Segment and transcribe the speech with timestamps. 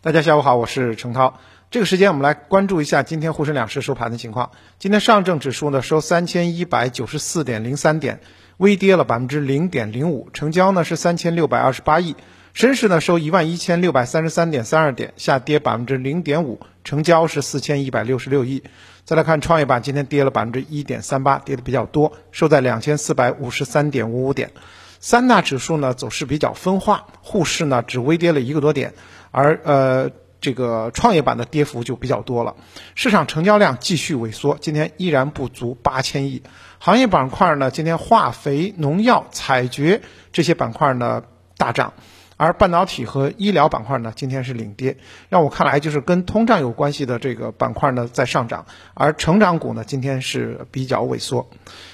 [0.00, 1.40] 大家下午好，我是程涛。
[1.72, 4.52] 这个时间我们来关注一下今天沪深两市收盘的情况。
[4.78, 8.20] 今天上证指数呢收三千一百九十四点零三点，
[8.58, 12.14] 微跌了百分之零点零五，成交呢是三千六百二十八亿。
[12.54, 18.62] 深市呢收一万一千六百三十三点三二点，下跌百分之零点五，成交是四千一百六十六亿。
[19.04, 24.52] 再来看创业板，今天跌了百分之一点三八，跌的比较多，收在两千四百五十三点五五点。
[25.00, 28.94] 三大指数呢走势比较分化，沪市呢只微跌了一个多点，
[29.30, 32.54] 而呃这个创业板的跌幅就比较多了。
[32.94, 36.42] 市场成交量继续萎缩，今天依然不足八千亿。
[36.78, 40.00] 行业板块呢，今天化肥、农药、采掘
[40.32, 41.22] 这些板块呢
[41.56, 41.92] 大涨。
[42.40, 44.96] 而半导体和医疗板块呢，今天是领跌，
[45.28, 48.64] 让我看来就是跟通胀有关系的这个板块呢在上涨，
[48.94, 51.50] 而成长股呢今天是比较萎缩。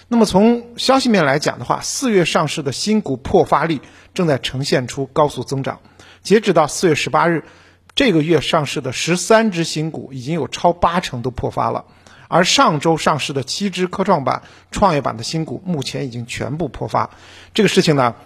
[0.07, 3.81] 那么从消息面来讲的话，四月上市的新股破发力
[4.13, 5.81] 正在呈现出高速增长。
[6.25, 7.45] 截止到四月十八日，
[7.95, 11.85] 这个月上市的十三只新股已经有超八成都破发了，
[12.29, 17.11] 而上周上市的七只科创板、创业板的新股目前已经全部破发。
[17.53, 18.17] 这个事情呢？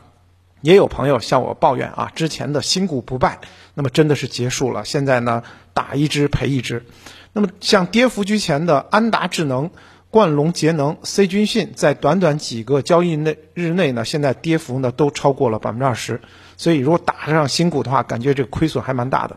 [0.60, 3.38] 也有朋友向我抱怨啊，之前的新股不败，
[3.74, 4.84] 那么真的是结束了。
[4.84, 6.84] 现在呢，打一只赔一只。
[7.32, 9.70] 那么像跌幅居前的安达智能、
[10.10, 16.20] 冠龙节能、C 君信，在短短几个交易内日内呢，现在跌幅呢都超过了百分之二十。
[16.56, 19.36] 所以如果打上新股的话，感觉这个亏损还蛮大的。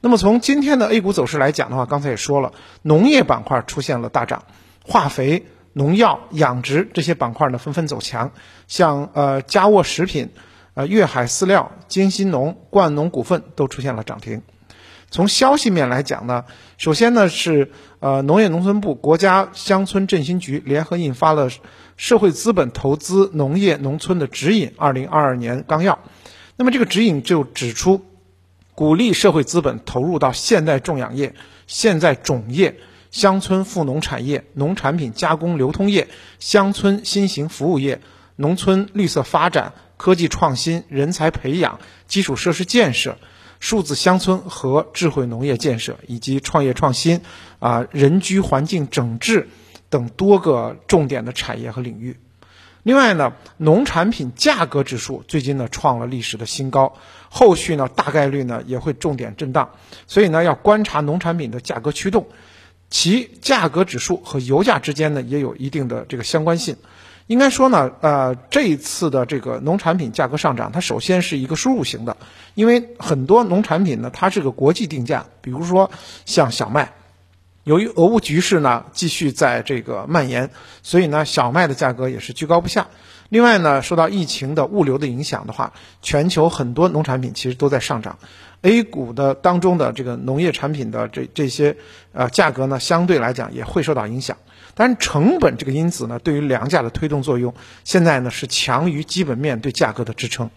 [0.00, 4.42] 那么从今天的 A 股走势来讲的话，刚才也说了，农业板块出现了大涨，
[4.84, 8.32] 化肥、农药、养殖这些板块呢纷纷走强，
[8.66, 10.30] 像呃佳沃食品。
[10.74, 14.40] 呃，粤海饲料、金新农、冠农股份都出现了涨停。
[15.10, 16.44] 从消息面来讲呢，
[16.78, 21.50] 首先呢是呃，农业农村部、国家乡村振兴局联合印发了
[21.96, 25.94] 《社会资本投资农业农村的指引（二零二二年纲要）》。
[26.56, 28.02] 那么这个指引就指出，
[28.74, 31.34] 鼓励社会资本投入到现代种养业、
[31.66, 32.76] 现在种业、
[33.10, 38.00] 乡村富农产业、农产品加工流通业、乡村新型服务业、
[38.36, 39.72] 农村绿色发展。
[40.00, 43.18] 科技创新、人才培养、基础设施建设、
[43.60, 47.20] 数字乡村和智慧农业建设，以及创业创新、
[47.60, 49.48] 啊人居环境整治
[49.90, 52.16] 等多个重点的产业和领域。
[52.82, 56.94] 另外呢，农产品价格指数最近呢创了历史的新高，
[57.28, 59.72] 后续呢大概率呢也会重点震荡，
[60.06, 62.28] 所以呢要观察农产品的价格驱动，
[62.88, 66.76] 其价格指数和油价之间呢也有一定的这个相关性。
[67.30, 72.16] 应该说呢，呃，这一次的这个农产品价格上涨，它首先是一个输入型的，
[72.54, 75.92] 因为很多农产品呢，它是个国际定价，比如说
[76.26, 76.92] 像小麦，
[77.62, 80.50] 由于俄乌局势呢继续在这个蔓延，
[80.82, 82.88] 所以呢小麦的价格也是居高不下。
[83.28, 88.18] 另外呢，受到疫情的物流的影响的话，全球很多农产品其实都在上涨
[88.62, 91.76] ，A 股的当中的这个农业产品的这这些
[92.12, 94.36] 呃价格呢，相对来讲也会受到影响。
[94.74, 97.54] 但成本这个因子呢，对于粮价的推动作用，
[97.84, 100.50] 现在呢是强于基本面对价格的支撑。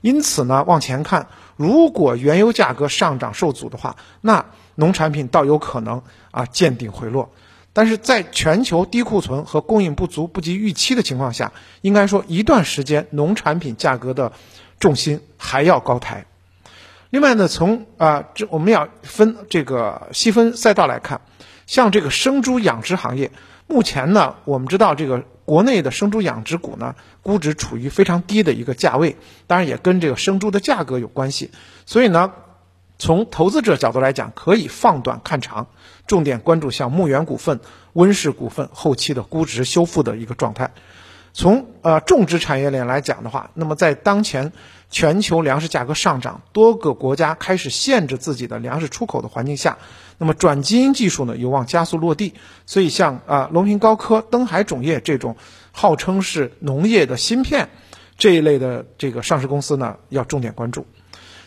[0.00, 4.46] 因此呢，往前看，如果原油价格上涨受阻的话，那
[4.76, 7.30] 农产品倒有可能啊见顶回落。
[7.72, 14.32] 但是在全球低库存和供应不足不及预期的情况下，应该说一段时间农产品价格的
[14.80, 16.26] 重心还要高抬。
[17.10, 21.20] 另外呢，从啊这我们要分这个细分赛道来看，
[21.66, 23.30] 像这个生猪养殖行业。
[23.68, 31.50] 目前呢，我们知道这个国内的生猪养殖股呢，估值处于非常低的一个价位，当然也跟这个生猪的价格有关系。
[31.84, 32.32] 所以呢，
[32.98, 35.66] 从投资者角度来讲，可以放短看长，
[36.06, 37.60] 重点关注像牧原股份、
[37.92, 40.72] 温氏股份后期的估值修复的一个状态。
[41.38, 44.52] 从呃种植产业链来讲的话，那么在当前
[44.90, 49.78] 全球粮食价格上涨，多个国家开始限制自己的粮食出口的环境下，
[50.18, 52.34] 那么转基因技术呢有望加速落地。
[52.66, 55.36] 所以像啊隆平高科、登海种业这种
[55.70, 57.68] 号称是农业的芯片
[58.16, 60.88] 这一类的这个上市公司呢，要重点关注。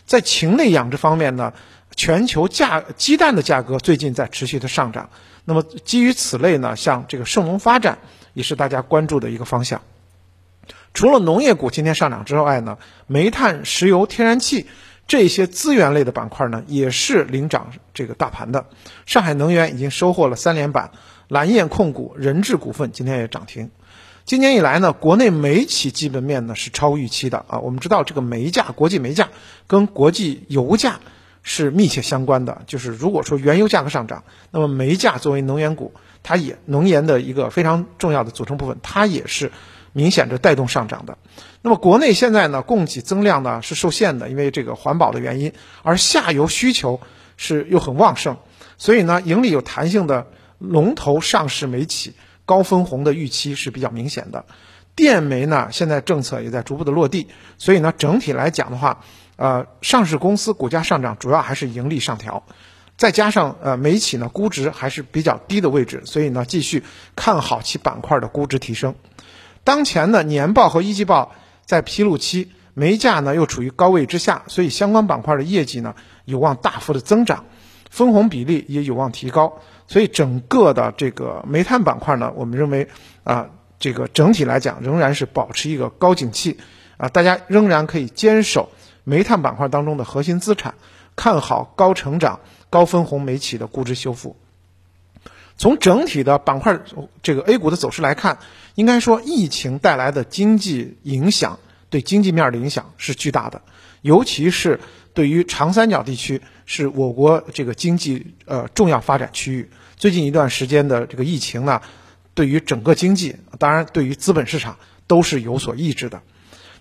[0.06, 1.52] 在禽类养殖方面呢，
[1.94, 5.10] 全球价鸡蛋的价格最近在持续的上涨。
[5.44, 7.98] 那么基于此类呢，像这个盛隆发展。
[8.34, 9.82] 也是大家关注的一个方向。
[10.94, 14.66] 除了农业股今天上涨之外呢，煤炭、石油、天然气
[15.06, 18.66] 这些资源类的板块呢，也是领涨这个大盘的。
[19.06, 20.90] 上海能源已经收获了三连板，
[21.28, 23.70] 蓝焰控股、人智股份今天也涨停。
[24.24, 27.58] 今年以来呢，国内煤企基本面呢是超预期的啊。
[27.58, 29.28] 我们知道这个煤价，国际煤价
[29.66, 31.00] 跟国际油价
[31.42, 32.62] 是密切相关的。
[32.66, 35.92] 就是如果说原油价格上涨，那么煤价作为能源股。
[36.24, 39.50] 它也能源的一个非常重要的组成部分，它也是
[39.92, 41.18] 明显的带动上涨的。
[41.60, 45.52] 那么国内现在呢，供给增量呢是受限的，因为这个环保的原因，
[45.82, 47.00] 而下游需求
[47.36, 48.36] 是又很旺盛，
[48.78, 50.26] 所以呢，盈利有弹性的
[50.58, 54.44] 龙头上市煤企高分红的预期是比较明显的。
[54.94, 59.00] 电煤呢，现在政策也在逐步的落地，所以呢，整体来讲的话，
[59.36, 62.44] 呃，上市公司股价上涨主要还是盈利上调，
[62.98, 66.82] 再加上呃煤企呢估值还是比较低的位置，所以呢，继续
[67.16, 68.94] 看好其板块的估值提升。
[69.64, 71.32] 当前的年报和一季报
[71.64, 75.94] 在披露期，煤价呢又处于高位之下，所以相关板块的业绩呢
[76.24, 77.44] 有望大幅的增长，
[77.90, 82.88] 分红比例也有望提高，所以整个的这个煤炭板块呢，我们认为
[83.24, 83.50] 啊。
[83.78, 86.56] 这个整体来讲仍然是保持一个高景气，
[86.98, 88.68] 啊，大家仍然可以坚守
[89.02, 90.76] 煤炭板块当中的核心资产，
[91.16, 92.38] 看好高成长、
[92.70, 94.36] 高分红煤企的估值修复。
[95.56, 96.80] 从整体的板块
[97.22, 98.38] 这个 A 股的走势来看，
[98.74, 101.58] 应该说疫情带来的经济影响
[101.90, 103.62] 对经济面的影响是巨大的，
[104.00, 104.80] 尤其是
[105.14, 109.70] 对于长三角地区是我国这个经济呃重要发展区域。
[109.96, 111.80] 最近一段时间的这个疫情呢。
[112.34, 116.22] 对于整个经济，当然对于资本市场都是有所抑制的。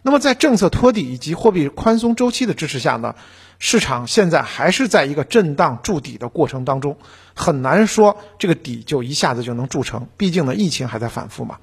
[0.03, 3.15] 那么在政策托底以及货币宽松周期的支持下呢，
[3.59, 6.98] 市场现在还是在一个震荡筑底的过程当中，
[7.36, 10.07] 很难说这个底就一下子就能筑成。
[10.18, 11.59] 毕竟呢，疫情还在反复嘛。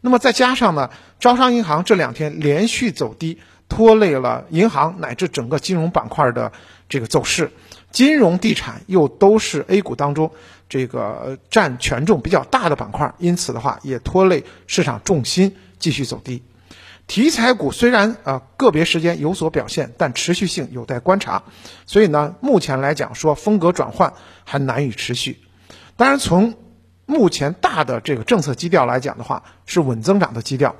[0.00, 0.90] 那么再加上呢，
[1.20, 3.38] 招商银行这两天连续走低，
[3.68, 6.52] 拖累了银行乃至整个金融板块的
[6.88, 7.52] 这个走势。
[7.90, 10.30] 金融地产又都是 A 股当中
[10.68, 16.42] 这个占权重比较大的板块，因此的话也拖累市场重心继续走低。
[17.08, 21.42] 题材股虽然啊个别时间有所表现，但持续性有待观察。
[21.86, 24.12] 所以呢，目前来讲说风格转换
[24.44, 25.40] 还难以持续。
[25.96, 26.54] 当然，从
[27.06, 30.76] 目前大的这个政策基调来讲的话，是稳增长的基调，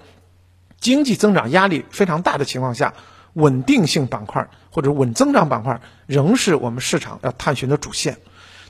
[0.78, 2.94] 经济增长压力非常大的情况下。
[3.34, 8.16] 稳定性板块或者稳增长板块仍是我们市场要探寻的主线。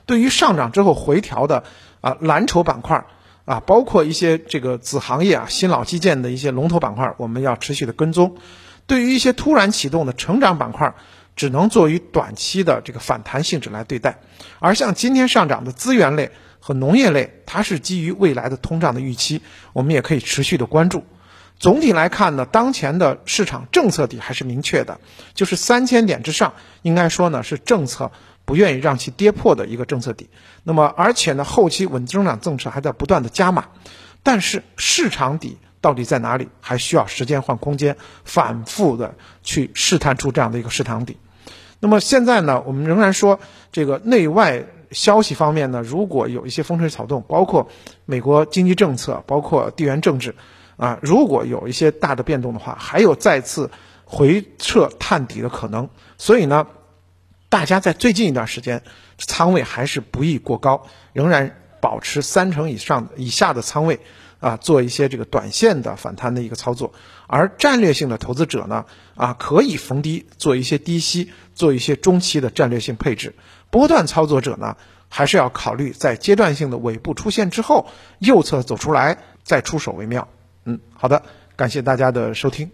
[0.05, 1.63] 对于上涨之后回调的
[2.01, 3.05] 啊蓝筹板块
[3.49, 8.37] 啊，包括一些这个子行业啊、新老基建的一些龙头板块，我们要持续的跟踪。
[8.85, 10.93] 对于一些突然启动的成长板块，
[11.35, 14.19] 只能作为短期的这个反弹性质来对待。
[14.59, 16.29] 而像今天上涨的资源类
[16.59, 19.41] 和农业类，它是基于未来的通胀的预期，
[19.73, 21.03] 我们也可以持续的关注。
[21.57, 24.99] 总体来看呢，当前的市场政策底还是明确的，
[25.33, 26.53] 就是三千点之上，
[26.83, 28.11] 应该说呢是政策
[28.49, 30.27] 不愿意让其跌破的一个政策底。
[30.63, 33.65] 那么，而且呢，后期稳增长政策还在不断的加码，
[34.23, 39.13] 但是市场底到底在哪里，还需要时间换空间，反复的
[39.43, 41.17] 去试探出这样的一个市场底。
[41.79, 43.39] 那么现在呢，我们仍然说
[43.71, 47.69] 这个内外消息方面呢，如果有一些风吹草动，包括
[48.05, 50.33] 美国经济政策，包括地缘政治。
[50.77, 53.69] 啊，如果有一些大的变动的话，还有再次
[54.05, 55.89] 回撤探底的可能。
[56.17, 56.67] 所以呢，
[57.49, 58.83] 大家在最近一段时间
[59.17, 63.99] 仓位还是不宜过高，仍然保持三成以上以下的仓位
[64.39, 66.93] 啊，做一些这个短线的反弹的一个操作。
[67.25, 68.85] 而战略性的投资者呢，
[69.15, 73.33] 啊，可以逢低做一些低吸，做一些中期的战略性配置。
[73.71, 74.77] 波段操作者呢，
[75.09, 77.87] 还是要考虑在阶段性的尾部出现之后，
[78.19, 80.27] 右侧走出来再出手为妙。
[80.65, 81.23] 嗯，好的，
[81.55, 82.69] 感谢大家的收听。